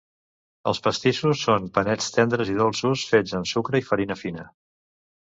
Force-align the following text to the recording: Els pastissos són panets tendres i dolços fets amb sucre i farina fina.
Els 0.69 0.79
pastissos 0.85 1.41
són 1.49 1.67
panets 1.75 2.07
tendres 2.15 2.51
i 2.53 2.57
dolços 2.61 3.03
fets 3.11 3.35
amb 3.41 3.51
sucre 3.51 3.83
i 3.83 3.85
farina 3.91 4.17
fina. 4.23 4.47